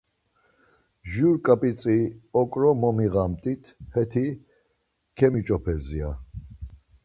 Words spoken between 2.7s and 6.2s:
mogiğamt̆it heti kemiç̌opes ya.